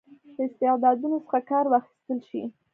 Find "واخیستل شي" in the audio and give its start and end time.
1.69-2.41